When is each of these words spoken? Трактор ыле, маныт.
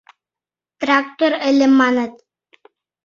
Трактор 0.81 1.31
ыле, 1.49 1.67
маныт. 1.79 2.13